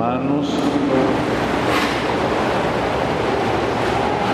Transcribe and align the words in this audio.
hermanos, 0.00 0.48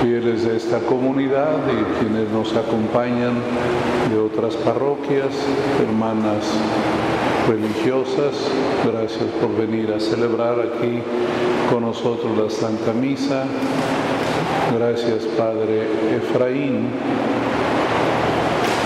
fieles 0.00 0.44
de 0.44 0.56
esta 0.56 0.78
comunidad 0.78 1.56
y 1.66 1.98
quienes 1.98 2.30
nos 2.30 2.54
acompañan 2.54 3.34
de 4.08 4.16
otras 4.16 4.54
parroquias, 4.54 5.34
hermanas 5.82 6.44
religiosas, 7.48 8.48
gracias 8.84 9.28
por 9.40 9.56
venir 9.56 9.92
a 9.92 9.98
celebrar 9.98 10.60
aquí 10.60 11.02
con 11.68 11.82
nosotros 11.82 12.38
la 12.38 12.48
Santa 12.48 12.92
Misa. 12.92 13.42
Gracias 14.72 15.24
Padre 15.36 15.88
Efraín. 16.16 16.90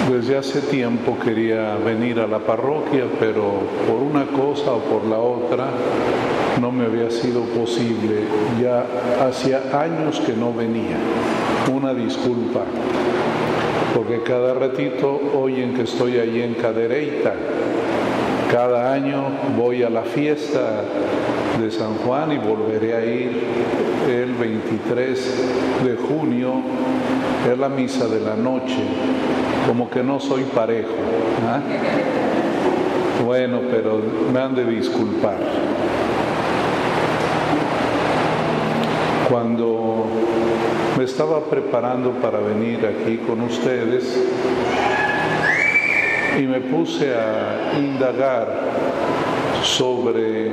Desde 0.08 0.36
hace 0.36 0.60
tiempo 0.62 1.16
quería 1.22 1.76
venir 1.76 2.18
a 2.20 2.26
la 2.26 2.38
parroquia, 2.38 3.04
pero 3.18 3.60
por 3.86 4.02
una 4.02 4.26
cosa 4.26 4.72
o 4.72 4.78
por 4.78 5.04
la 5.04 5.18
otra 5.18 5.68
no 6.60 6.72
me 6.72 6.84
había 6.84 7.10
sido 7.10 7.42
posible. 7.42 8.24
Ya 8.60 8.84
hacía 9.24 9.62
años 9.80 10.20
que 10.20 10.32
no 10.32 10.52
venía. 10.52 10.96
Una 11.72 11.94
disculpa, 11.94 12.62
porque 13.94 14.22
cada 14.22 14.54
ratito 14.54 15.20
oyen 15.38 15.74
que 15.74 15.82
estoy 15.82 16.18
ahí 16.18 16.42
en 16.42 16.54
Cadereyta. 16.54 17.34
Cada 18.50 18.92
año 18.92 19.28
voy 19.56 19.84
a 19.84 19.90
la 19.90 20.02
fiesta 20.02 20.82
de 21.60 21.70
San 21.70 21.94
Juan 21.98 22.32
y 22.32 22.38
volveré 22.38 22.94
a 22.94 23.04
ir 23.04 23.30
el 24.08 24.34
23 24.34 25.34
de 25.84 25.96
junio, 25.96 26.54
es 27.48 27.58
la 27.58 27.68
misa 27.68 28.06
de 28.06 28.20
la 28.20 28.34
noche, 28.36 28.82
como 29.66 29.88
que 29.90 30.02
no 30.02 30.20
soy 30.20 30.42
parejo. 30.44 30.94
¿ah? 31.48 31.60
Bueno, 33.24 33.60
pero 33.70 34.00
me 34.32 34.40
han 34.40 34.54
de 34.54 34.64
disculpar. 34.64 35.38
Cuando 39.28 40.06
me 40.98 41.04
estaba 41.04 41.40
preparando 41.44 42.10
para 42.12 42.40
venir 42.40 42.84
aquí 42.86 43.18
con 43.18 43.40
ustedes 43.42 44.20
y 46.38 46.42
me 46.42 46.60
puse 46.60 47.14
a 47.14 47.78
indagar 47.78 48.48
sobre 49.62 50.50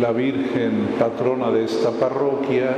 la 0.00 0.12
Virgen 0.12 0.90
patrona 0.98 1.50
de 1.50 1.64
esta 1.64 1.90
parroquia, 1.90 2.76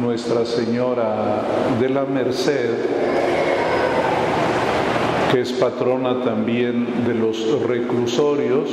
Nuestra 0.00 0.44
Señora 0.44 1.42
de 1.80 1.88
la 1.88 2.04
Merced, 2.04 2.70
que 5.32 5.40
es 5.40 5.52
patrona 5.52 6.22
también 6.22 7.06
de 7.06 7.14
los 7.14 7.62
reclusorios, 7.62 8.68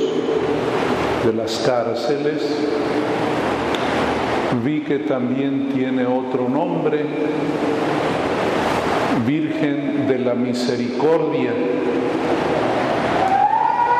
de 1.24 1.32
las 1.32 1.62
cárceles. 1.64 2.42
Vi 4.62 4.82
que 4.82 4.98
también 5.00 5.70
tiene 5.74 6.04
otro 6.04 6.48
nombre, 6.48 7.04
Virgen 9.26 10.06
de 10.06 10.18
la 10.18 10.34
Misericordia, 10.34 11.52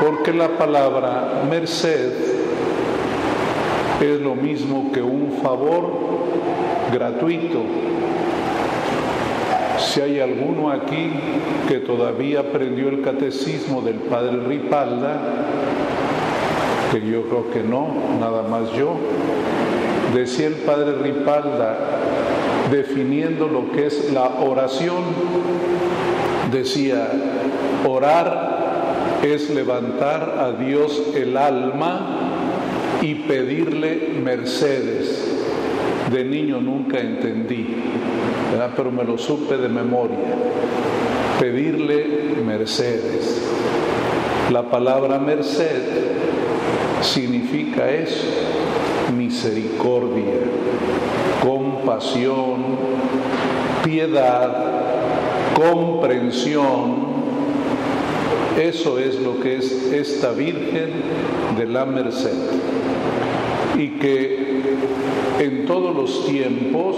porque 0.05 0.33
la 0.33 0.49
palabra 0.59 1.45
merced 1.49 2.34
es 4.05 4.21
lo 4.21 4.35
mismo 4.35 4.93
que 4.93 5.03
un 5.03 5.39
favor 5.43 5.91
gratuito. 6.93 7.61
Si 9.79 10.01
hay 10.01 10.21
alguno 10.21 10.71
aquí 10.71 11.11
que 11.69 11.79
todavía 11.79 12.41
aprendió 12.41 12.89
el 12.89 13.03
catecismo 13.03 13.81
del 13.83 13.97
padre 13.97 14.39
Ripalda, 14.47 15.21
que 16.93 17.01
yo 17.01 17.23
creo 17.23 17.51
que 17.51 17.63
no, 17.63 17.89
nada 18.21 18.43
más 18.43 18.71
yo, 18.73 18.95
decía 20.15 20.47
el 20.47 20.55
padre 20.55 20.95
Ripalda, 21.03 21.77
definiendo 22.71 23.49
lo 23.49 23.73
que 23.73 23.87
es 23.87 24.13
la 24.13 24.29
oración, 24.41 25.03
decía, 26.53 27.09
orar 27.87 29.21
es 29.23 29.51
levantar 29.51 30.37
a 30.39 30.53
Dios 30.53 31.03
el 31.15 31.37
alma 31.37 32.14
y 33.05 33.15
pedirle 33.17 34.15
mercedes. 34.23 35.31
De 36.11 36.25
niño 36.25 36.61
nunca 36.61 36.99
entendí, 37.01 37.67
pero 38.75 38.91
me 38.91 39.05
lo 39.05 39.19
supe 39.19 39.59
de 39.59 39.69
memoria. 39.69 40.19
Pedirle 41.39 42.35
mercedes. 42.45 43.43
La 44.51 44.71
palabra 44.71 45.19
merced 45.19 45.83
significa 47.03 47.91
eso, 47.91 48.27
misericordia, 49.15 50.41
compasión, 51.43 52.65
piedad, 53.85 54.75
comprensión. 55.55 57.15
Eso 58.59 58.99
es 58.99 59.19
lo 59.21 59.41
que 59.41 59.57
es 59.57 59.73
esta 59.93 60.31
Virgen 60.31 60.91
de 61.59 61.67
la 61.67 61.85
Merced. 61.85 62.33
Y 63.85 63.89
que 63.99 64.63
en 65.41 65.67
todos 65.67 65.95
los 65.95 66.27
tiempos 66.27 66.97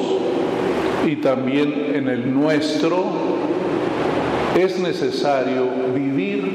y 1.05 1.17
también 1.17 1.93
en 1.97 2.09
el 2.09 2.33
nuestro 2.33 3.07
es 4.57 4.79
necesario 4.79 5.67
vivir 5.93 6.49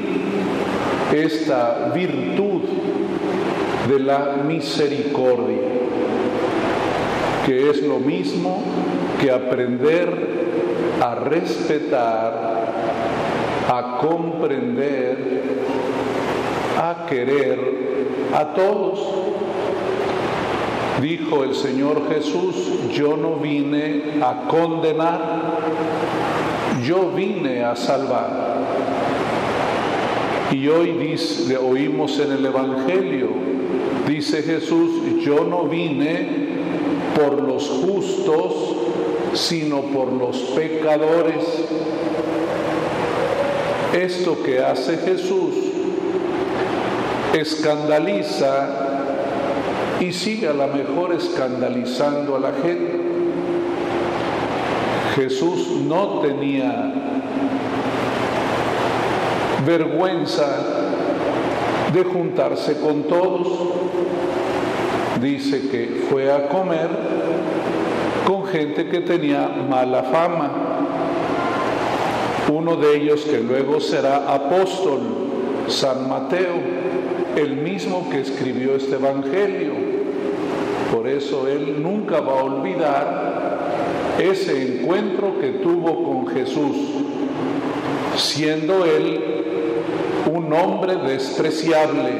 esta 1.14 1.92
virtud 1.94 2.62
de 3.90 3.98
la 3.98 4.38
misericordia, 4.48 5.68
que 7.44 7.68
es 7.68 7.82
lo 7.82 7.98
mismo 7.98 8.62
que 9.20 9.30
aprender 9.30 10.08
a 11.02 11.14
respetar, 11.14 12.72
a 13.68 13.98
comprender, 14.00 15.42
a 16.78 17.04
querer 17.06 17.82
a 18.34 18.54
todos. 18.54 19.21
Dijo 21.00 21.42
el 21.42 21.54
Señor 21.54 22.02
Jesús, 22.12 22.54
yo 22.92 23.16
no 23.16 23.36
vine 23.36 24.20
a 24.22 24.46
condenar, 24.48 25.42
yo 26.84 27.10
vine 27.10 27.64
a 27.64 27.74
salvar. 27.74 28.58
Y 30.52 30.68
hoy 30.68 30.92
dice, 30.92 31.56
oímos 31.56 32.18
en 32.20 32.32
el 32.32 32.44
Evangelio, 32.44 33.28
dice 34.06 34.42
Jesús, 34.42 34.90
yo 35.24 35.44
no 35.44 35.64
vine 35.64 36.28
por 37.16 37.42
los 37.42 37.68
justos, 37.68 38.52
sino 39.32 39.80
por 39.80 40.12
los 40.12 40.36
pecadores. 40.54 41.44
Esto 43.94 44.42
que 44.42 44.60
hace 44.60 44.98
Jesús 44.98 45.54
escandaliza 47.34 48.81
y 50.02 50.12
sigue 50.12 50.48
a 50.48 50.52
lo 50.52 50.66
mejor 50.66 51.12
escandalizando 51.12 52.34
a 52.34 52.40
la 52.40 52.52
gente. 52.54 53.00
Jesús 55.14 55.68
no 55.86 56.18
tenía 56.20 56.92
vergüenza 59.64 60.44
de 61.92 62.02
juntarse 62.02 62.80
con 62.80 63.04
todos. 63.04 63.46
Dice 65.20 65.68
que 65.68 66.06
fue 66.10 66.32
a 66.32 66.48
comer 66.48 66.88
con 68.26 68.46
gente 68.46 68.88
que 68.88 69.02
tenía 69.02 69.46
mala 69.70 70.02
fama. 70.02 70.50
Uno 72.52 72.74
de 72.74 72.96
ellos 72.96 73.20
que 73.20 73.38
luego 73.38 73.78
será 73.78 74.34
apóstol, 74.34 75.00
San 75.68 76.08
Mateo, 76.08 76.56
el 77.36 77.56
mismo 77.58 78.10
que 78.10 78.20
escribió 78.20 78.74
este 78.74 78.96
Evangelio. 78.96 79.91
Por 80.92 81.08
eso 81.08 81.48
él 81.48 81.82
nunca 81.82 82.20
va 82.20 82.40
a 82.40 82.44
olvidar 82.44 84.18
ese 84.20 84.80
encuentro 84.80 85.40
que 85.40 85.48
tuvo 85.52 86.04
con 86.04 86.26
Jesús, 86.34 86.76
siendo 88.14 88.84
él 88.84 89.32
un 90.30 90.52
hombre 90.52 90.96
despreciable. 90.96 92.10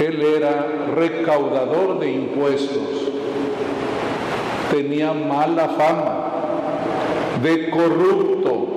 Él 0.00 0.22
era 0.22 0.66
recaudador 0.94 1.98
de 1.98 2.12
impuestos, 2.12 3.10
tenía 4.70 5.12
mala 5.12 5.70
fama, 5.70 6.30
de 7.42 7.70
corrupto. 7.70 8.68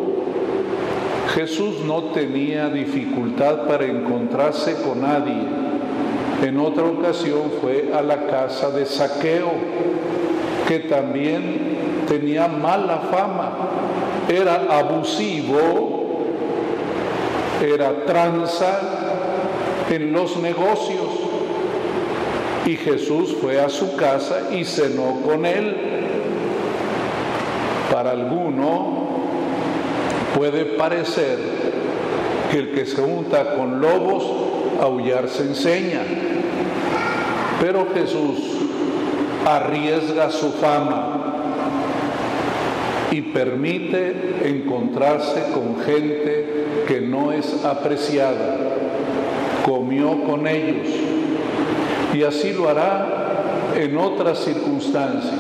Jesús 1.36 1.82
no 1.86 2.06
tenía 2.06 2.70
dificultad 2.70 3.68
para 3.68 3.86
encontrarse 3.86 4.76
con 4.82 5.02
nadie. 5.02 5.68
En 6.44 6.60
otra 6.60 6.84
ocasión 6.84 7.52
fue 7.62 7.92
a 7.94 8.02
la 8.02 8.28
casa 8.28 8.70
de 8.70 8.86
Saqueo, 8.86 9.52
que 10.68 10.80
también 10.80 12.06
tenía 12.08 12.48
mala 12.48 13.00
fama, 13.12 13.58
era 14.30 14.66
abusivo, 14.70 16.22
era 17.62 18.06
tranza 18.06 18.80
en 19.90 20.14
los 20.14 20.38
negocios. 20.38 21.08
Y 22.66 22.76
Jesús 22.76 23.36
fue 23.42 23.60
a 23.60 23.70
su 23.70 23.96
casa 23.96 24.50
y 24.52 24.64
cenó 24.64 25.22
con 25.26 25.46
él. 25.46 25.76
Para 27.92 28.12
alguno 28.12 29.08
puede 30.38 30.66
parecer 30.66 31.40
que 32.52 32.60
el 32.60 32.72
que 32.74 32.86
se 32.86 33.02
junta 33.02 33.56
con 33.56 33.82
lobos, 33.82 34.24
aullar 34.82 35.30
se 35.30 35.44
enseña. 35.44 36.02
Pero 37.62 37.88
Jesús 37.94 38.40
arriesga 39.46 40.30
su 40.30 40.52
fama 40.54 41.18
y 43.12 43.22
permite 43.22 44.36
encontrarse 44.44 45.52
con 45.54 45.80
gente 45.86 46.66
que 46.88 47.02
no 47.02 47.32
es 47.32 47.64
apreciada. 47.66 48.58
Comió 49.66 50.24
con 50.24 50.48
ellos 50.48 50.88
y 52.14 52.24
así 52.24 52.54
lo 52.54 52.70
hará 52.70 53.74
en 53.76 53.98
otras 53.98 54.40
circunstancias. 54.40 55.34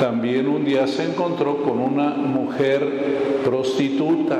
También 0.00 0.48
un 0.48 0.64
día 0.64 0.86
se 0.86 1.04
encontró 1.04 1.62
con 1.62 1.78
una 1.78 2.10
mujer 2.10 3.40
prostituta. 3.44 4.38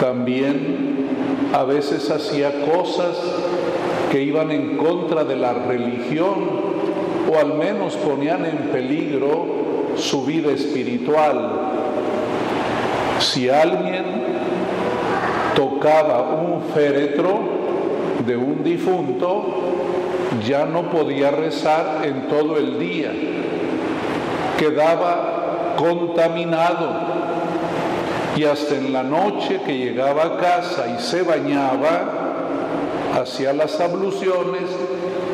También 0.00 0.85
a 1.56 1.64
veces 1.64 2.10
hacía 2.10 2.66
cosas 2.66 3.16
que 4.12 4.22
iban 4.22 4.50
en 4.50 4.76
contra 4.76 5.24
de 5.24 5.36
la 5.36 5.54
religión 5.54 6.34
o 7.32 7.38
al 7.38 7.54
menos 7.54 7.96
ponían 7.96 8.44
en 8.44 8.58
peligro 8.70 9.46
su 9.96 10.26
vida 10.26 10.52
espiritual. 10.52 11.50
Si 13.20 13.48
alguien 13.48 14.04
tocaba 15.54 16.42
un 16.42 16.60
féretro 16.74 17.40
de 18.26 18.36
un 18.36 18.62
difunto, 18.62 19.46
ya 20.46 20.66
no 20.66 20.90
podía 20.90 21.30
rezar 21.30 22.04
en 22.04 22.28
todo 22.28 22.58
el 22.58 22.78
día, 22.78 23.12
quedaba 24.58 25.74
contaminado 25.78 27.35
y 28.36 28.44
hasta 28.44 28.76
en 28.76 28.92
la 28.92 29.02
noche 29.02 29.60
que 29.64 29.78
llegaba 29.78 30.24
a 30.24 30.36
casa 30.36 30.86
y 30.96 31.00
se 31.00 31.22
bañaba, 31.22 32.12
hacía 33.18 33.52
las 33.52 33.80
abluciones, 33.80 34.62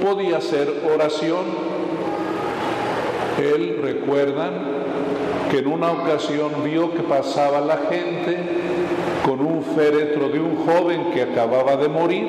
podía 0.02 0.38
hacer 0.38 0.82
oración. 0.94 1.72
Él, 3.38 3.80
recuerdan, 3.82 4.82
que 5.50 5.58
en 5.58 5.66
una 5.66 5.92
ocasión 5.92 6.50
vio 6.64 6.94
que 6.94 7.02
pasaba 7.02 7.60
la 7.60 7.76
gente 7.90 8.38
con 9.26 9.40
un 9.40 9.62
féretro 9.62 10.30
de 10.30 10.40
un 10.40 10.56
joven 10.64 11.10
que 11.12 11.22
acababa 11.22 11.76
de 11.76 11.88
morir, 11.88 12.26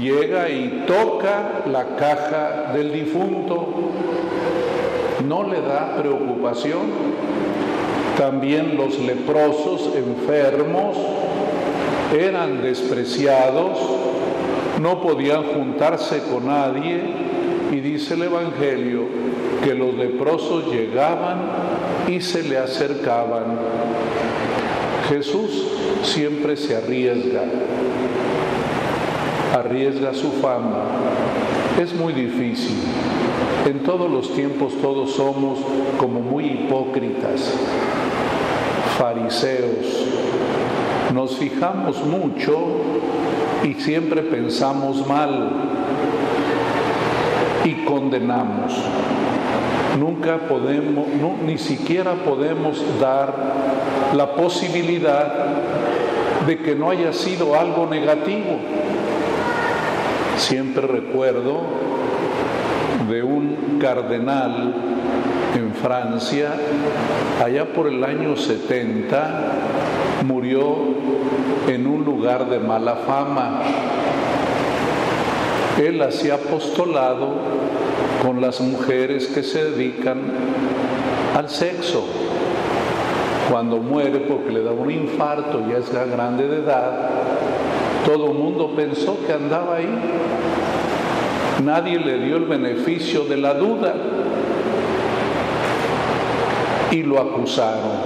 llega 0.00 0.48
y 0.48 0.84
toca 0.86 1.64
la 1.66 1.96
caja 1.96 2.72
del 2.74 2.92
difunto, 2.92 3.66
no 5.26 5.42
le 5.44 5.60
da 5.62 5.96
preocupación. 5.98 7.25
También 8.16 8.76
los 8.76 8.98
leprosos 8.98 9.90
enfermos 9.94 10.96
eran 12.18 12.62
despreciados, 12.62 13.78
no 14.80 15.02
podían 15.02 15.44
juntarse 15.44 16.22
con 16.22 16.46
nadie 16.46 17.00
y 17.72 17.80
dice 17.80 18.14
el 18.14 18.22
Evangelio 18.22 19.02
que 19.62 19.74
los 19.74 19.94
leprosos 19.94 20.72
llegaban 20.72 21.40
y 22.08 22.20
se 22.20 22.42
le 22.42 22.56
acercaban. 22.56 23.58
Jesús 25.08 25.66
siempre 26.02 26.56
se 26.56 26.76
arriesga, 26.76 27.42
arriesga 29.54 30.14
su 30.14 30.30
fama. 30.32 30.84
Es 31.80 31.94
muy 31.94 32.12
difícil. 32.12 32.76
En 33.66 33.80
todos 33.80 34.10
los 34.10 34.32
tiempos 34.34 34.74
todos 34.80 35.12
somos 35.12 35.58
como 35.98 36.20
muy 36.20 36.44
hipócritas, 36.44 37.52
fariseos. 38.98 40.06
Nos 41.12 41.36
fijamos 41.36 42.04
mucho 42.04 42.58
y 43.64 43.74
siempre 43.74 44.22
pensamos 44.22 45.06
mal 45.06 45.50
y 47.64 47.84
condenamos. 47.84 48.72
Nunca 49.98 50.38
podemos, 50.48 51.06
ni 51.44 51.58
siquiera 51.58 52.14
podemos 52.14 52.82
dar 53.00 53.34
la 54.14 54.34
posibilidad 54.34 55.32
de 56.46 56.58
que 56.58 56.74
no 56.74 56.90
haya 56.90 57.12
sido 57.12 57.58
algo 57.58 57.86
negativo. 57.86 58.58
Siempre 60.36 60.86
recuerdo 60.86 61.60
de 63.08 63.22
un 63.22 63.78
cardenal 63.80 64.74
en 64.92 64.95
Francia, 65.82 66.54
allá 67.44 67.72
por 67.72 67.86
el 67.86 68.02
año 68.02 68.36
70, 68.36 69.52
murió 70.26 70.76
en 71.68 71.86
un 71.86 72.04
lugar 72.04 72.48
de 72.48 72.58
mala 72.58 72.96
fama. 73.06 73.62
Él 75.78 76.00
hacía 76.02 76.34
apostolado 76.34 77.34
con 78.22 78.40
las 78.40 78.60
mujeres 78.60 79.26
que 79.28 79.42
se 79.42 79.70
dedican 79.70 80.18
al 81.36 81.48
sexo. 81.48 82.04
Cuando 83.50 83.76
muere 83.78 84.20
porque 84.20 84.50
le 84.50 84.62
da 84.62 84.72
un 84.72 84.90
infarto, 84.90 85.62
ya 85.68 85.78
es 85.78 85.90
grande 86.10 86.48
de 86.48 86.56
edad, 86.58 87.10
todo 88.04 88.32
el 88.32 88.38
mundo 88.38 88.72
pensó 88.74 89.18
que 89.26 89.32
andaba 89.32 89.76
ahí. 89.76 89.88
Nadie 91.64 91.98
le 91.98 92.18
dio 92.18 92.36
el 92.36 92.44
beneficio 92.44 93.24
de 93.24 93.36
la 93.36 93.54
duda 93.54 93.94
y 96.90 97.02
lo 97.02 97.20
acusaron, 97.20 98.00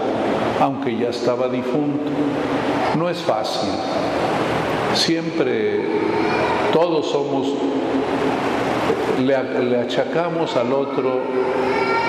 aunque 0.60 0.96
ya 0.96 1.08
estaba 1.08 1.48
difunto. 1.48 2.10
No 2.98 3.08
es 3.08 3.18
fácil. 3.18 3.70
Siempre 4.94 5.80
todos 6.72 7.10
somos 7.10 7.48
le, 9.20 9.76
achacamos 9.76 10.56
al 10.56 10.72
otro 10.72 11.20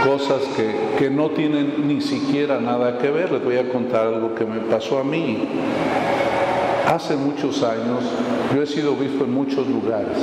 cosas 0.06 0.42
que, 0.56 0.98
que, 0.98 1.10
no 1.10 1.30
tienen 1.30 1.88
ni 1.88 2.02
siquiera 2.02 2.60
nada 2.60 2.98
que 2.98 3.12
ver. 3.12 3.32
Les 3.32 3.44
voy 3.44 3.58
a 3.58 3.70
contar 3.70 4.08
algo 4.08 4.34
que 4.34 4.46
me 4.46 4.60
pasó 4.60 5.00
a 5.00 5.04
mí. 5.04 5.48
Hace 6.88 7.16
muchos 7.16 7.64
años, 7.64 8.04
yo 8.54 8.64
he 8.64 8.66
sido 8.66 8.94
obispo 8.94 9.26
en 9.26 9.34
muchos 9.34 9.68
lugares. 9.68 10.18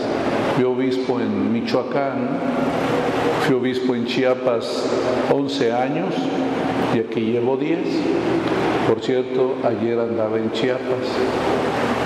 Fui 0.54 0.64
obispo 0.64 1.20
en 1.20 1.52
Michoacán, 1.52 2.28
fui 3.48 3.56
obispo 3.56 3.94
en 3.94 4.04
Chiapas 4.04 4.84
11 5.32 5.72
años 5.72 6.14
y 6.94 6.98
aquí 6.98 7.20
llevo 7.20 7.56
10. 7.56 7.78
Por 8.86 9.00
cierto, 9.00 9.54
ayer 9.64 9.98
andaba 9.98 10.36
en 10.36 10.52
Chiapas. 10.52 11.08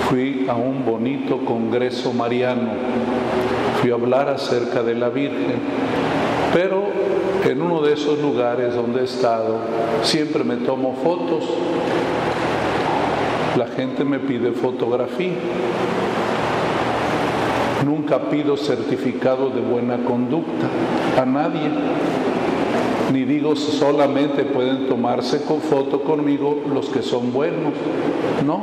Fui 0.09 0.45
a 0.47 0.55
un 0.55 0.85
bonito 0.85 1.39
congreso 1.43 2.13
mariano 2.13 2.69
fui 3.81 3.91
a 3.91 3.95
hablar 3.95 4.29
acerca 4.29 4.81
de 4.81 4.95
la 4.95 5.09
Virgen, 5.09 5.59
pero 6.53 6.85
en 7.43 7.61
uno 7.61 7.81
de 7.81 7.91
esos 7.91 8.17
lugares 8.19 8.73
donde 8.73 9.01
he 9.01 9.03
estado 9.03 9.57
siempre 10.03 10.45
me 10.45 10.55
tomo 10.55 10.95
fotos. 11.03 11.43
La 13.57 13.67
gente 13.67 14.05
me 14.05 14.19
pide 14.19 14.53
fotografía. 14.53 15.33
Nunca 17.85 18.29
pido 18.29 18.55
certificado 18.55 19.49
de 19.49 19.61
buena 19.61 19.97
conducta 20.03 20.67
a 21.21 21.25
nadie. 21.25 21.69
Ni 23.11 23.25
digo 23.25 23.55
solamente 23.55 24.43
pueden 24.43 24.87
tomarse 24.87 25.43
con 25.43 25.59
foto 25.61 26.01
conmigo 26.01 26.61
los 26.73 26.89
que 26.89 27.01
son 27.01 27.33
buenos. 27.33 27.73
No. 28.45 28.61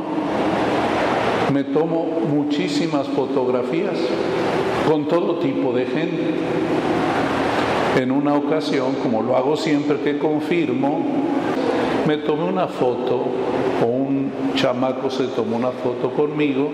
Me 1.53 1.65
tomo 1.65 2.07
muchísimas 2.33 3.09
fotografías 3.09 3.99
con 4.89 5.07
todo 5.07 5.37
tipo 5.37 5.73
de 5.73 5.87
gente. 5.87 6.35
En 8.01 8.13
una 8.13 8.35
ocasión, 8.35 8.95
como 9.03 9.23
lo 9.23 9.37
hago 9.37 9.57
siempre 9.57 9.99
que 10.01 10.19
confirmo, 10.19 11.05
me 12.07 12.17
tomé 12.19 12.45
una 12.45 12.67
foto, 12.67 13.27
o 13.83 13.87
un 13.87 14.33
chamaco 14.55 15.11
se 15.11 15.25
tomó 15.29 15.57
una 15.57 15.71
foto 15.71 16.11
conmigo, 16.11 16.71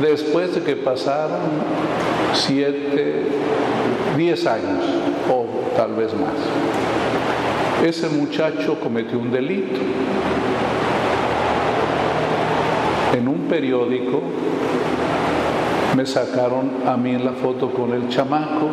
después 0.00 0.54
de 0.54 0.62
que 0.62 0.76
pasaron 0.76 1.40
siete, 2.34 3.22
diez 4.16 4.46
años, 4.46 4.84
o 5.30 5.46
tal 5.76 5.94
vez 5.94 6.12
más. 6.14 6.34
Ese 7.84 8.08
muchacho 8.08 8.78
cometió 8.80 9.18
un 9.18 9.30
delito. 9.30 9.80
En 13.16 13.28
un 13.28 13.40
periódico 13.48 14.22
me 15.96 16.06
sacaron 16.06 16.70
a 16.86 16.96
mí 16.96 17.10
en 17.10 17.24
la 17.24 17.32
foto 17.32 17.70
con 17.70 17.92
el 17.92 18.08
chamaco, 18.08 18.68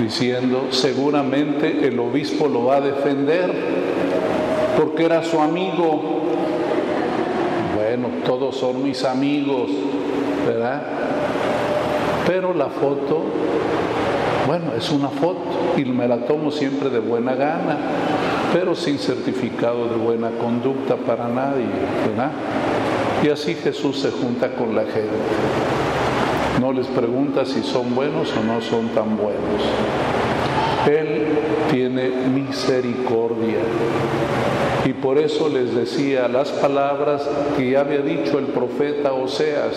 diciendo, 0.00 0.68
seguramente 0.70 1.86
el 1.88 1.98
obispo 1.98 2.46
lo 2.46 2.66
va 2.66 2.76
a 2.76 2.80
defender 2.80 3.52
porque 4.76 5.04
era 5.04 5.22
su 5.22 5.40
amigo. 5.40 6.19
Todos 8.24 8.56
son 8.56 8.82
mis 8.82 9.04
amigos, 9.04 9.70
¿verdad? 10.46 10.82
Pero 12.26 12.54
la 12.54 12.66
foto, 12.66 13.22
bueno, 14.46 14.72
es 14.76 14.90
una 14.90 15.08
foto 15.08 15.40
y 15.76 15.84
me 15.84 16.06
la 16.06 16.26
tomo 16.26 16.50
siempre 16.50 16.90
de 16.90 16.98
buena 16.98 17.34
gana, 17.34 17.76
pero 18.52 18.74
sin 18.74 18.98
certificado 18.98 19.88
de 19.88 19.96
buena 19.96 20.30
conducta 20.30 20.96
para 20.96 21.28
nadie, 21.28 21.66
¿verdad? 22.06 22.30
Y 23.22 23.28
así 23.28 23.54
Jesús 23.54 24.00
se 24.00 24.10
junta 24.10 24.54
con 24.54 24.74
la 24.74 24.82
gente. 24.82 25.08
No 26.60 26.72
les 26.72 26.86
pregunta 26.86 27.44
si 27.44 27.62
son 27.62 27.94
buenos 27.94 28.32
o 28.36 28.44
no 28.44 28.60
son 28.60 28.88
tan 28.88 29.16
buenos. 29.16 29.62
Él 30.86 31.38
tiene 31.70 32.08
misericordia. 32.08 33.58
Y 34.84 34.92
por 34.94 35.18
eso 35.18 35.48
les 35.48 35.74
decía 35.74 36.26
las 36.28 36.50
palabras 36.50 37.28
que 37.56 37.70
ya 37.70 37.80
había 37.80 38.00
dicho 38.00 38.38
el 38.38 38.46
profeta 38.46 39.12
Oseas, 39.12 39.74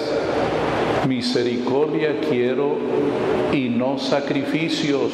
misericordia 1.08 2.22
quiero 2.30 2.78
y 3.52 3.70
no 3.70 3.98
sacrificios. 3.98 5.12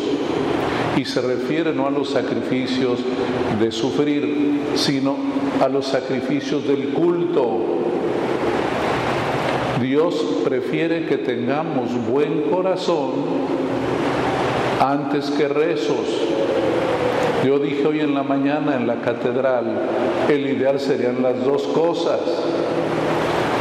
Y 0.95 1.05
se 1.05 1.21
refiere 1.21 1.73
no 1.73 1.87
a 1.87 1.91
los 1.91 2.09
sacrificios 2.09 2.99
de 3.59 3.71
sufrir, 3.71 4.59
sino 4.75 5.15
a 5.61 5.67
los 5.69 5.87
sacrificios 5.87 6.67
del 6.67 6.89
culto. 6.89 7.59
Dios 9.81 10.41
prefiere 10.43 11.05
que 11.05 11.17
tengamos 11.17 11.89
buen 12.11 12.43
corazón 12.43 13.11
antes 14.79 15.29
que 15.31 15.47
rezos. 15.47 16.07
Yo 17.45 17.57
dije 17.57 17.87
hoy 17.87 18.01
en 18.01 18.13
la 18.13 18.23
mañana 18.23 18.75
en 18.75 18.85
la 18.85 19.01
catedral, 19.01 19.65
el 20.27 20.45
ideal 20.45 20.79
serían 20.79 21.21
las 21.21 21.43
dos 21.43 21.63
cosas, 21.67 22.19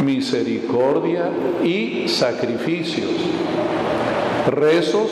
misericordia 0.03 1.29
y 1.63 2.07
sacrificios, 2.07 3.09
rezos 4.47 5.09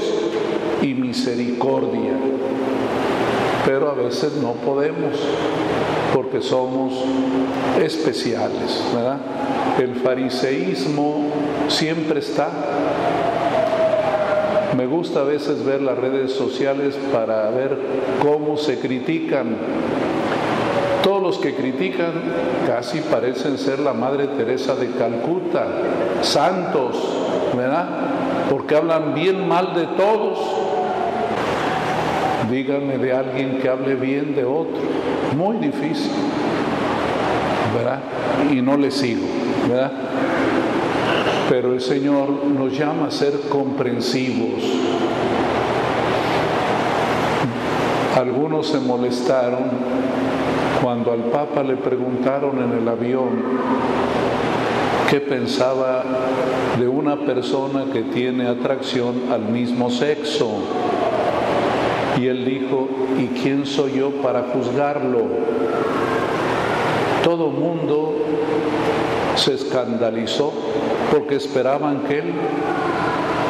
y 0.81 0.93
misericordia. 0.93 2.13
Pero 3.65 3.89
a 3.89 3.93
veces 3.93 4.33
no 4.41 4.53
podemos 4.53 5.13
porque 6.13 6.41
somos 6.41 6.93
especiales, 7.81 8.83
¿verdad? 8.93 9.19
El 9.79 9.95
fariseísmo 9.95 11.31
siempre 11.69 12.19
está 12.19 12.50
me 14.77 14.86
gusta 14.86 15.22
a 15.22 15.24
veces 15.24 15.65
ver 15.65 15.81
las 15.81 15.98
redes 15.98 16.31
sociales 16.34 16.96
para 17.12 17.50
ver 17.50 17.75
cómo 18.22 18.57
se 18.57 18.77
critican. 18.79 19.55
Todos 21.01 21.24
los 21.24 21.38
que 21.39 21.55
critican 21.55 22.12
casi 22.67 23.00
parecen 23.00 23.57
ser 23.57 23.79
la 23.79 23.93
Madre 23.93 24.27
Teresa 24.27 24.75
de 24.75 24.91
Calcuta, 24.91 25.65
santos, 26.22 26.96
¿verdad? 27.55 27.88
Porque 28.51 28.75
hablan 28.75 29.15
bien 29.15 29.48
mal 29.48 29.74
de 29.74 29.88
todos. 29.98 30.38
Díganme 32.51 33.00
de 33.00 33.13
alguien 33.13 33.57
que 33.57 33.69
hable 33.69 33.96
bien 33.96 34.36
de 34.36 34.46
otro. 34.46 34.77
Muy 35.36 35.57
difícil, 35.57 36.12
¿verdad? 37.75 38.00
Y 38.51 38.62
no 38.62 38.77
le 38.77 38.91
sigo, 38.91 39.25
¿verdad? 39.67 39.91
Pero 41.50 41.74
el 41.74 41.82
Señor 41.82 42.30
nos 42.30 42.77
llama 42.77 43.08
a 43.08 43.12
ser 43.12 43.34
comprensivos. 43.50 44.62
Algunos 48.18 48.68
se 48.68 48.80
molestaron 48.80 49.70
cuando 50.82 51.12
al 51.12 51.25
Papa 51.25 51.63
le 51.63 51.75
preguntaron 51.77 52.62
en 52.62 52.80
el 52.80 52.88
avión 52.88 53.30
qué 55.10 55.22
pensaba 55.22 56.04
de 56.77 56.88
una 56.88 57.18
persona 57.25 57.86
que 57.94 58.01
tiene 58.01 58.48
atracción 58.48 59.16
al 59.32 59.42
mismo 59.42 59.89
sexo. 59.89 60.50
Y 62.20 62.27
él 62.27 62.46
dijo, 62.46 62.88
¿y 63.20 63.27
quién 63.39 63.66
soy 63.66 64.00
yo 64.00 64.10
para 64.22 64.48
juzgarlo? 64.54 65.27
Todo 67.24 67.50
mundo 67.50 68.16
se 69.36 69.54
escandalizó 69.54 70.51
porque 71.12 71.36
esperaban 71.36 72.04
que 72.04 72.20
él 72.20 72.34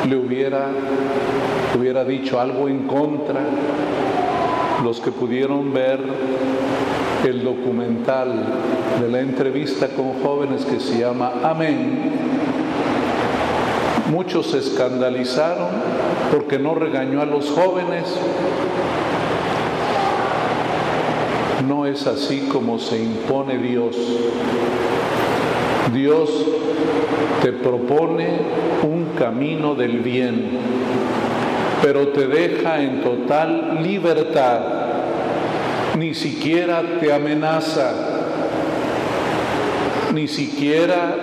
le 0.10 0.16
hubiera, 0.16 0.68
hubiera 1.78 2.04
dicho 2.04 2.40
algo 2.40 2.68
en 2.68 2.88
contra. 2.88 3.42
Los 4.84 5.00
que 5.00 5.12
pudieron 5.12 5.74
ver 5.74 6.00
el 7.26 7.44
documental 7.44 8.32
de 9.02 9.10
la 9.10 9.20
entrevista 9.22 9.88
con 9.90 10.22
jóvenes 10.22 10.66
que 10.66 10.80
se 10.80 11.00
llama 11.00 11.34
Amén, 11.44 12.12
muchos 14.12 14.52
se 14.52 14.60
escandalizaron 14.60 15.68
porque 16.32 16.60
no 16.60 16.76
regañó 16.76 17.22
a 17.22 17.26
los 17.26 17.50
jóvenes. 17.50 18.04
No 21.68 21.86
es 21.86 22.08
así 22.08 22.48
como 22.52 22.80
se 22.80 23.04
impone 23.04 23.58
Dios. 23.58 23.96
Dios 25.94 26.30
te 27.42 27.54
propone 27.54 28.28
un 28.84 29.14
camino 29.18 29.76
del 29.76 30.00
bien, 30.00 30.50
pero 31.82 32.10
te 32.10 32.28
deja 32.28 32.82
en 32.82 33.02
total 33.02 33.80
libertad, 33.84 34.60
ni 35.98 36.14
siquiera 36.14 36.84
te 37.00 37.14
amenaza, 37.14 37.94
ni 40.14 40.28
siquiera 40.28 41.16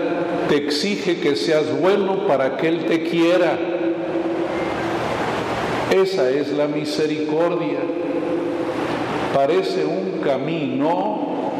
te 0.48 0.56
exige 0.56 1.18
que 1.18 1.36
seas 1.36 1.78
bueno 1.78 2.26
para 2.26 2.56
que 2.56 2.68
Él 2.68 2.84
te 2.86 3.02
quiera. 3.02 3.58
Esa 5.90 6.30
es 6.30 6.52
la 6.52 6.66
misericordia. 6.66 7.78
Parece 9.34 9.84
un 9.84 10.20
camino, 10.22 11.52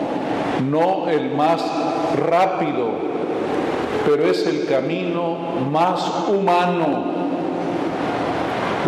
no 0.70 1.08
el 1.08 1.30
más 1.34 1.62
rápido, 2.16 2.88
pero 4.06 4.30
es 4.30 4.47
el 4.47 4.66
camino 4.66 5.37
más 5.71 6.28
humano. 6.28 7.04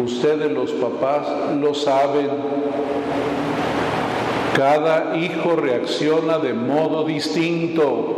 Ustedes 0.05 0.51
los 0.51 0.71
papás 0.73 1.27
lo 1.61 1.75
saben. 1.75 2.29
Cada 4.55 5.17
hijo 5.17 5.57
reacciona 5.57 6.39
de 6.39 6.55
modo 6.55 7.05
distinto. 7.05 8.17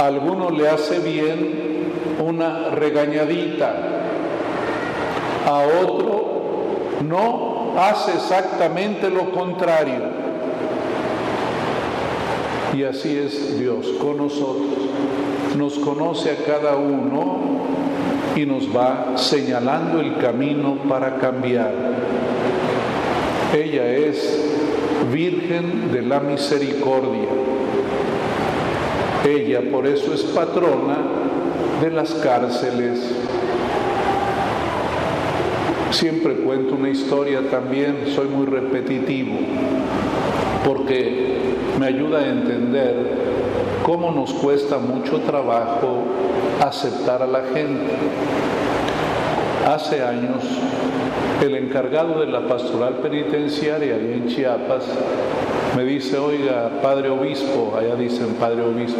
A 0.00 0.06
alguno 0.06 0.50
le 0.50 0.68
hace 0.68 1.00
bien 1.00 1.68
una 2.18 2.70
regañadita, 2.70 3.74
a 5.46 5.62
otro 5.82 6.18
no 7.06 7.74
hace 7.78 8.12
exactamente 8.12 9.10
lo 9.10 9.30
contrario. 9.30 10.17
Y 12.78 12.84
así 12.84 13.18
es 13.18 13.58
Dios 13.58 13.88
con 14.00 14.18
nosotros. 14.18 14.78
Nos 15.56 15.80
conoce 15.80 16.30
a 16.30 16.36
cada 16.36 16.76
uno 16.76 17.40
y 18.36 18.46
nos 18.46 18.68
va 18.68 19.14
señalando 19.16 20.00
el 20.00 20.16
camino 20.18 20.76
para 20.88 21.16
cambiar. 21.16 21.72
Ella 23.52 23.90
es 23.96 24.44
Virgen 25.12 25.90
de 25.90 26.02
la 26.02 26.20
Misericordia. 26.20 27.28
Ella 29.28 29.60
por 29.72 29.84
eso 29.84 30.14
es 30.14 30.22
patrona 30.22 30.98
de 31.82 31.90
las 31.90 32.14
cárceles. 32.14 33.00
Siempre 35.90 36.34
cuento 36.34 36.76
una 36.76 36.90
historia 36.90 37.40
también, 37.50 38.04
soy 38.14 38.28
muy 38.28 38.46
repetitivo, 38.46 39.36
porque 40.64 41.47
me 41.78 41.86
ayuda 41.86 42.18
a 42.18 42.28
entender 42.28 42.94
cómo 43.84 44.10
nos 44.10 44.32
cuesta 44.34 44.78
mucho 44.78 45.20
trabajo 45.20 46.04
aceptar 46.60 47.22
a 47.22 47.26
la 47.26 47.42
gente. 47.42 47.92
Hace 49.66 50.02
años, 50.02 50.42
el 51.42 51.54
encargado 51.54 52.20
de 52.20 52.26
la 52.26 52.48
pastoral 52.48 52.94
penitenciaria 52.94 53.96
en 53.96 54.26
Chiapas 54.26 54.84
me 55.76 55.84
dice, 55.84 56.18
oiga, 56.18 56.80
padre 56.82 57.10
obispo, 57.10 57.74
allá 57.78 57.94
dicen 57.94 58.34
padre 58.40 58.62
obispo, 58.62 58.98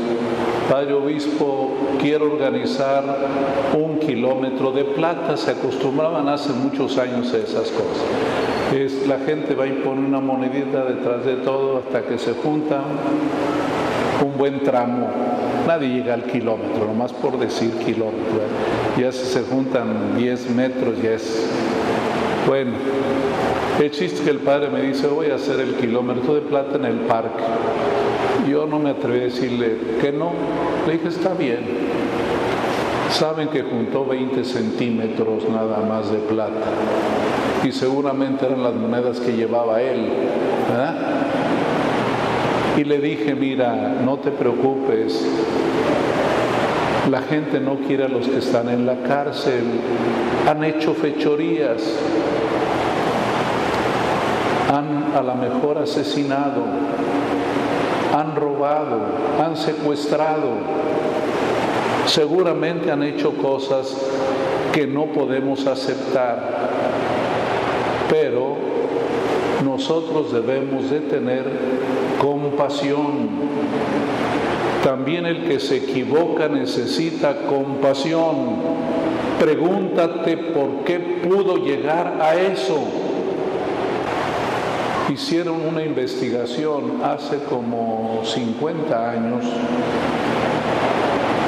padre 0.70 0.92
obispo, 0.92 1.74
quiero 2.00 2.26
organizar 2.26 3.02
un 3.76 3.98
kilómetro 3.98 4.70
de 4.70 4.84
plata, 4.84 5.36
se 5.36 5.50
acostumbraban 5.50 6.28
hace 6.28 6.52
muchos 6.52 6.96
años 6.98 7.32
a 7.34 7.38
esas 7.38 7.70
cosas 7.70 8.57
es 8.74 9.06
la 9.06 9.18
gente 9.18 9.54
va 9.54 9.66
y 9.66 9.72
pone 9.72 10.06
una 10.06 10.20
monedita 10.20 10.84
detrás 10.84 11.24
de 11.24 11.36
todo 11.36 11.78
hasta 11.78 12.02
que 12.02 12.18
se 12.18 12.32
junta 12.34 12.82
un 14.24 14.36
buen 14.36 14.62
tramo. 14.62 15.06
Nadie 15.66 15.88
llega 15.88 16.14
al 16.14 16.24
kilómetro, 16.24 16.86
nomás 16.86 17.12
por 17.12 17.38
decir 17.38 17.70
kilómetro. 17.72 18.40
Ya 18.98 19.12
si 19.12 19.24
se 19.24 19.42
juntan 19.42 20.16
10 20.16 20.50
metros, 20.50 21.00
ya 21.02 21.12
es 21.12 21.46
bueno. 22.46 22.72
El 23.80 23.90
chiste 23.90 24.24
que 24.24 24.30
el 24.30 24.38
padre 24.38 24.70
me 24.70 24.82
dice, 24.82 25.06
voy 25.06 25.30
a 25.30 25.36
hacer 25.36 25.60
el 25.60 25.74
kilómetro 25.74 26.34
de 26.34 26.40
plata 26.40 26.76
en 26.76 26.84
el 26.84 26.96
parque. 27.00 27.44
Yo 28.50 28.66
no 28.66 28.78
me 28.78 28.90
atreví 28.90 29.20
a 29.20 29.24
decirle 29.24 29.76
que 30.00 30.10
no. 30.10 30.32
Le 30.86 30.94
dije, 30.94 31.08
está 31.08 31.34
bien. 31.34 31.60
Saben 33.10 33.48
que 33.48 33.62
juntó 33.62 34.04
20 34.04 34.44
centímetros 34.44 35.48
nada 35.48 35.80
más 35.80 36.10
de 36.10 36.18
plata. 36.18 36.72
Y 37.64 37.72
seguramente 37.72 38.46
eran 38.46 38.62
las 38.62 38.74
monedas 38.74 39.20
que 39.20 39.32
llevaba 39.32 39.82
él. 39.82 40.08
Y 42.76 42.84
le 42.84 42.98
dije, 42.98 43.34
mira, 43.34 43.96
no 44.04 44.18
te 44.18 44.30
preocupes. 44.30 45.26
La 47.10 47.22
gente 47.22 47.58
no 47.58 47.76
quiere 47.86 48.04
a 48.04 48.08
los 48.08 48.28
que 48.28 48.38
están 48.38 48.68
en 48.68 48.86
la 48.86 49.02
cárcel. 49.02 49.64
Han 50.48 50.62
hecho 50.62 50.94
fechorías. 50.94 51.82
Han 54.72 55.16
a 55.16 55.22
lo 55.22 55.34
mejor 55.34 55.78
asesinado. 55.78 56.62
Han 58.14 58.36
robado. 58.36 59.00
Han 59.42 59.56
secuestrado. 59.56 60.50
Seguramente 62.06 62.92
han 62.92 63.02
hecho 63.02 63.32
cosas 63.32 63.96
que 64.72 64.86
no 64.86 65.06
podemos 65.06 65.66
aceptar. 65.66 66.77
Pero 68.08 68.56
nosotros 69.64 70.32
debemos 70.32 70.90
de 70.90 71.00
tener 71.00 71.44
compasión. 72.20 73.28
También 74.82 75.26
el 75.26 75.44
que 75.44 75.60
se 75.60 75.76
equivoca 75.76 76.48
necesita 76.48 77.42
compasión. 77.46 78.56
Pregúntate 79.38 80.36
por 80.36 80.84
qué 80.84 80.98
pudo 80.98 81.58
llegar 81.58 82.18
a 82.20 82.34
eso. 82.34 82.78
Hicieron 85.12 85.62
una 85.66 85.82
investigación 85.82 87.00
hace 87.02 87.38
como 87.48 88.20
50 88.24 89.10
años 89.10 89.44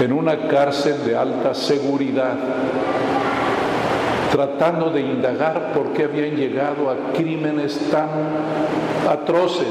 en 0.01 0.13
una 0.13 0.49
cárcel 0.49 1.05
de 1.05 1.15
alta 1.15 1.55
seguridad, 1.55 2.35
tratando 4.31 4.91
de 4.91 5.01
indagar 5.01 5.73
por 5.73 5.93
qué 5.93 6.05
habían 6.05 6.37
llegado 6.37 6.89
a 6.89 7.13
crímenes 7.13 7.91
tan 7.91 8.09
atroces. 9.09 9.67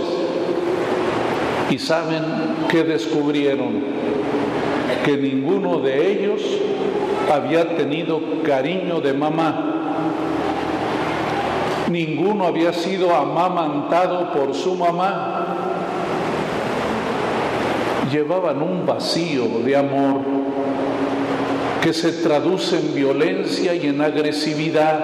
Y 1.70 1.78
saben 1.78 2.24
que 2.68 2.84
descubrieron 2.84 3.82
que 5.06 5.18
ninguno 5.18 5.80
de 5.80 6.12
ellos 6.12 6.42
había 7.32 7.75
tenido 7.78 8.20
cariño 8.44 9.00
de 9.01 9.13
mamá. 9.13 9.75
Ninguno 11.89 12.46
había 12.46 12.74
sido 12.74 13.16
amamantado 13.16 14.32
por 14.34 14.54
su 14.54 14.75
mamá. 14.75 15.46
Llevaban 18.12 18.62
un 18.62 18.86
vacío 18.86 19.46
de 19.63 19.75
amor 19.75 20.38
que 21.81 21.93
se 21.93 22.12
traduce 22.12 22.77
en 22.77 22.93
violencia 22.93 23.74
y 23.74 23.88
en 23.88 24.01
agresividad. 24.01 25.00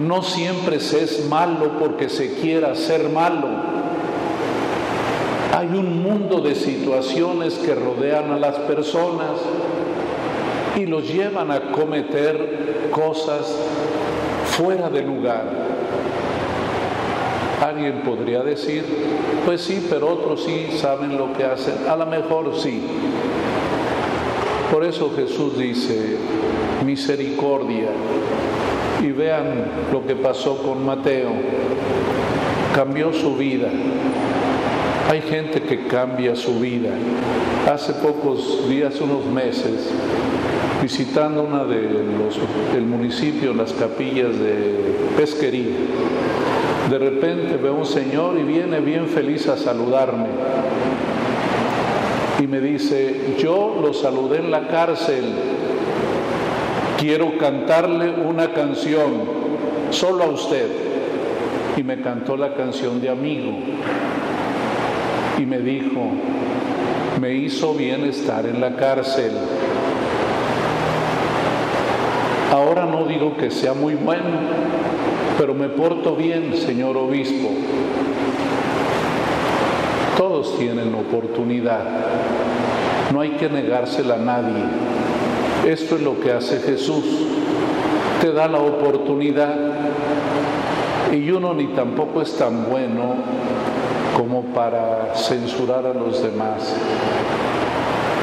No 0.00 0.22
siempre 0.22 0.80
se 0.80 1.02
es 1.02 1.26
malo 1.28 1.78
porque 1.78 2.08
se 2.08 2.34
quiera 2.34 2.74
ser 2.74 3.08
malo 3.08 3.78
hay 5.58 5.66
un 5.76 6.04
mundo 6.04 6.40
de 6.40 6.54
situaciones 6.54 7.54
que 7.54 7.74
rodean 7.74 8.30
a 8.30 8.38
las 8.38 8.54
personas 8.60 9.40
y 10.76 10.86
los 10.86 11.08
llevan 11.08 11.50
a 11.50 11.72
cometer 11.72 12.90
cosas 12.92 13.58
fuera 14.56 14.88
de 14.88 15.02
lugar. 15.02 15.42
Alguien 17.60 18.02
podría 18.02 18.44
decir, 18.44 18.84
pues 19.44 19.62
sí, 19.62 19.84
pero 19.90 20.10
otros 20.10 20.44
sí 20.44 20.68
saben 20.78 21.18
lo 21.18 21.32
que 21.32 21.42
hacen. 21.42 21.74
A 21.88 21.96
lo 21.96 22.06
mejor 22.06 22.54
sí. 22.56 22.80
Por 24.70 24.84
eso 24.84 25.12
Jesús 25.16 25.58
dice, 25.58 26.16
misericordia. 26.84 27.88
Y 29.02 29.12
vean 29.12 29.64
lo 29.92 30.06
que 30.06 30.16
pasó 30.16 30.58
con 30.62 30.84
Mateo. 30.84 31.30
Cambió 32.74 33.12
su 33.12 33.36
vida 33.36 33.68
hay 35.08 35.22
gente 35.22 35.62
que 35.62 35.86
cambia 35.86 36.36
su 36.36 36.60
vida. 36.60 36.90
Hace 37.66 37.94
pocos 37.94 38.68
días, 38.68 39.00
unos 39.00 39.24
meses, 39.24 39.90
visitando 40.82 41.42
una 41.42 41.64
de 41.64 41.80
los 41.80 42.38
del 42.74 42.84
municipio, 42.84 43.54
las 43.54 43.72
capillas 43.72 44.38
de 44.38 44.76
pesquería, 45.16 45.76
de 46.90 46.98
repente 46.98 47.56
veo 47.56 47.74
un 47.74 47.86
señor 47.86 48.38
y 48.38 48.42
viene 48.42 48.80
bien 48.80 49.08
feliz 49.08 49.48
a 49.48 49.56
saludarme. 49.56 50.26
Y 52.40 52.46
me 52.46 52.60
dice, 52.60 53.34
yo 53.38 53.78
lo 53.82 53.92
saludé 53.92 54.38
en 54.38 54.50
la 54.50 54.68
cárcel, 54.68 55.24
quiero 56.98 57.36
cantarle 57.36 58.10
una 58.10 58.52
canción, 58.52 59.12
solo 59.90 60.24
a 60.24 60.28
usted. 60.28 60.68
Y 61.76 61.82
me 61.82 62.00
cantó 62.00 62.36
la 62.36 62.54
canción 62.54 63.00
de 63.00 63.08
amigo 63.08 63.52
y 65.38 65.46
me 65.46 65.58
dijo, 65.58 66.10
me 67.20 67.34
hizo 67.34 67.74
bien 67.74 68.04
estar 68.04 68.46
en 68.46 68.60
la 68.60 68.74
cárcel. 68.76 69.32
Ahora 72.52 72.86
no 72.86 73.04
digo 73.04 73.36
que 73.36 73.50
sea 73.50 73.74
muy 73.74 73.94
bueno, 73.94 74.24
pero 75.38 75.54
me 75.54 75.68
porto 75.68 76.16
bien, 76.16 76.54
señor 76.56 76.96
obispo. 76.96 77.50
Tienen 80.56 80.94
oportunidad, 80.94 81.80
no 83.12 83.20
hay 83.20 83.30
que 83.30 83.48
negársela 83.48 84.14
a 84.14 84.18
nadie. 84.18 84.62
Esto 85.66 85.96
es 85.96 86.02
lo 86.02 86.20
que 86.20 86.32
hace 86.32 86.60
Jesús, 86.60 87.04
te 88.20 88.32
da 88.32 88.46
la 88.46 88.60
oportunidad 88.60 89.56
y 91.12 91.28
uno 91.32 91.54
ni 91.54 91.66
tampoco 91.68 92.22
es 92.22 92.36
tan 92.36 92.70
bueno 92.70 93.16
como 94.16 94.42
para 94.54 95.14
censurar 95.16 95.86
a 95.86 95.94
los 95.94 96.22
demás. 96.22 96.72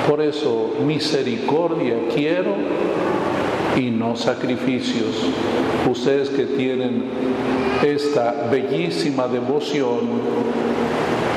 Por 0.08 0.22
eso, 0.22 0.76
misericordia 0.86 1.96
quiero 2.14 2.54
y 3.76 3.92
no 3.92 4.16
sacrificios. 4.16 5.30
Ustedes 5.90 6.30
que 6.30 6.46
tienen 6.46 7.04
esta 7.84 8.48
bellísima 8.50 9.28
devoción 9.28 10.00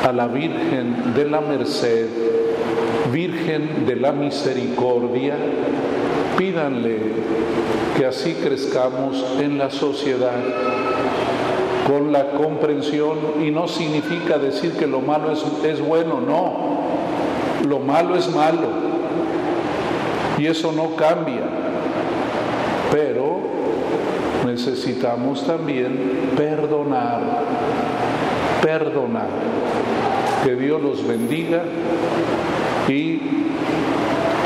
a 0.06 0.12
la 0.12 0.26
Virgen 0.26 1.14
de 1.14 1.24
la 1.24 1.40
Merced, 1.40 2.08
Virgen 3.12 3.86
de 3.86 3.96
la 3.96 4.12
Misericordia, 4.12 5.34
pídanle 6.36 6.98
que 7.96 8.06
así 8.06 8.34
crezcamos 8.34 9.24
en 9.40 9.58
la 9.58 9.70
sociedad 9.70 10.40
con 11.88 12.12
la 12.12 12.30
comprensión 12.32 13.18
y 13.42 13.50
no 13.50 13.66
significa 13.66 14.38
decir 14.38 14.72
que 14.72 14.86
lo 14.86 15.00
malo 15.00 15.32
es, 15.32 15.80
bueno, 15.80 16.20
no, 16.20 17.66
lo 17.66 17.78
malo 17.78 18.14
es 18.14 18.28
malo 18.32 18.68
y 20.38 20.46
eso 20.46 20.70
no 20.70 20.94
cambia, 20.96 21.40
pero 22.92 23.40
necesitamos 24.46 25.46
también 25.46 26.32
perdonar, 26.36 27.37
perdonar, 28.62 29.28
que 30.44 30.54
Dios 30.54 30.80
los 30.82 31.06
bendiga 31.06 31.62
y 32.88 33.20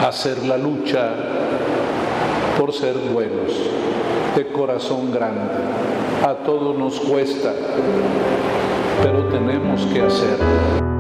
hacer 0.07 0.45
la 0.45 0.57
lucha 0.57 1.11
por 2.59 2.73
ser 2.73 2.97
buenos, 3.13 3.53
de 4.37 4.47
corazón 4.49 5.11
grande. 5.13 5.41
A 6.27 6.35
todos 6.35 6.77
nos 6.77 7.01
cuesta, 7.01 7.53
pero 9.03 9.25
tenemos 9.29 9.85
que 9.87 10.03
hacerlo. 10.03 10.92